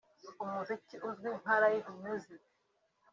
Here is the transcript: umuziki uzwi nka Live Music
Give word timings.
umuziki 0.43 0.95
uzwi 1.07 1.29
nka 1.41 1.55
Live 1.61 1.89
Music 2.03 2.41